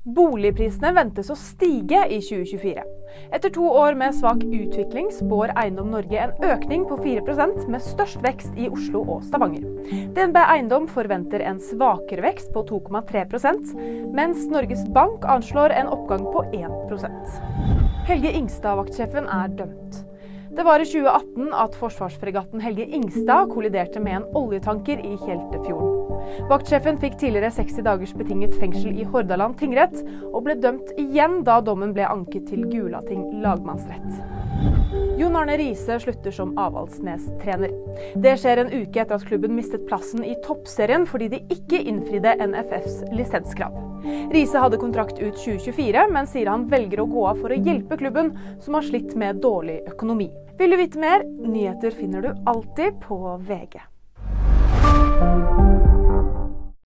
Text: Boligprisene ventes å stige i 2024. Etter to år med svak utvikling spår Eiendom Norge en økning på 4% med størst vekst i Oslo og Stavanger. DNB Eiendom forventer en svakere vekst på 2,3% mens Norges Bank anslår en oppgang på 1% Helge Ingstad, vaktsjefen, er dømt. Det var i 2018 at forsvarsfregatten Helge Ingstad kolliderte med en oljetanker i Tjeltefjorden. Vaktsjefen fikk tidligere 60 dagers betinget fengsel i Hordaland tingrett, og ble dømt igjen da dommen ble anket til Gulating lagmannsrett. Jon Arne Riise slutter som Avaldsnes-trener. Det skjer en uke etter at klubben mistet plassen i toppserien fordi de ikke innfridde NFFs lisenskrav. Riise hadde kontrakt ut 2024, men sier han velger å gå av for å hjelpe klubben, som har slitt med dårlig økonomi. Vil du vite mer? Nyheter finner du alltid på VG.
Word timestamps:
Boligprisene 0.00 0.94
ventes 0.96 1.28
å 1.28 1.34
stige 1.36 1.98
i 2.08 2.22
2024. 2.24 2.84
Etter 3.36 3.52
to 3.52 3.66
år 3.68 3.98
med 4.00 4.14
svak 4.16 4.40
utvikling 4.46 5.10
spår 5.12 5.52
Eiendom 5.60 5.90
Norge 5.92 6.22
en 6.22 6.32
økning 6.54 6.86
på 6.88 6.96
4% 7.02 7.66
med 7.68 7.84
størst 7.84 8.22
vekst 8.24 8.56
i 8.56 8.70
Oslo 8.72 9.02
og 9.04 9.26
Stavanger. 9.28 9.66
DNB 10.16 10.40
Eiendom 10.40 10.88
forventer 10.88 11.44
en 11.44 11.60
svakere 11.60 12.24
vekst 12.24 12.48
på 12.56 12.64
2,3% 12.70 13.74
mens 14.16 14.48
Norges 14.48 14.86
Bank 14.96 15.28
anslår 15.28 15.76
en 15.76 15.92
oppgang 15.92 16.24
på 16.32 16.46
1% 16.48 18.08
Helge 18.08 18.32
Ingstad, 18.40 18.80
vaktsjefen, 18.80 19.28
er 19.28 19.52
dømt. 19.60 20.00
Det 20.56 20.64
var 20.66 20.82
i 20.82 20.84
2018 20.84 21.52
at 21.54 21.76
forsvarsfregatten 21.78 22.62
Helge 22.64 22.82
Ingstad 22.90 23.52
kolliderte 23.52 24.00
med 24.02 24.16
en 24.16 24.24
oljetanker 24.34 24.98
i 24.98 25.12
Tjeltefjorden. 25.20 26.48
Vaktsjefen 26.50 26.98
fikk 26.98 27.14
tidligere 27.20 27.52
60 27.54 27.86
dagers 27.86 28.14
betinget 28.18 28.56
fengsel 28.58 28.98
i 28.98 29.06
Hordaland 29.06 29.54
tingrett, 29.60 29.94
og 30.32 30.42
ble 30.48 30.58
dømt 30.58 30.90
igjen 30.98 31.44
da 31.46 31.60
dommen 31.62 31.94
ble 31.94 32.08
anket 32.10 32.50
til 32.50 32.66
Gulating 32.66 33.28
lagmannsrett. 33.44 34.39
Jon 35.20 35.36
Arne 35.36 35.56
Riise 35.60 35.98
slutter 36.00 36.32
som 36.32 36.54
Avaldsnes-trener. 36.58 37.70
Det 38.14 38.32
skjer 38.40 38.62
en 38.62 38.72
uke 38.72 39.02
etter 39.02 39.18
at 39.18 39.26
klubben 39.28 39.52
mistet 39.56 39.84
plassen 39.88 40.24
i 40.24 40.32
toppserien 40.46 41.04
fordi 41.08 41.28
de 41.34 41.42
ikke 41.52 41.82
innfridde 41.92 42.32
NFFs 42.46 43.02
lisenskrav. 43.12 43.76
Riise 44.32 44.62
hadde 44.64 44.80
kontrakt 44.80 45.20
ut 45.20 45.36
2024, 45.36 46.06
men 46.14 46.28
sier 46.30 46.48
han 46.48 46.66
velger 46.72 47.04
å 47.04 47.08
gå 47.10 47.26
av 47.34 47.44
for 47.44 47.52
å 47.52 47.60
hjelpe 47.60 48.00
klubben, 48.00 48.32
som 48.64 48.78
har 48.78 48.86
slitt 48.88 49.12
med 49.18 49.42
dårlig 49.44 49.82
økonomi. 49.92 50.30
Vil 50.60 50.72
du 50.72 50.80
vite 50.80 51.00
mer? 51.00 51.24
Nyheter 51.24 51.92
finner 51.96 52.24
du 52.24 52.44
alltid 52.48 53.00
på 53.04 53.20
VG. 53.44 53.80